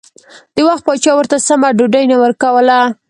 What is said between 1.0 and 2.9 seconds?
ورته سمه ډوډۍ نه ورکوله.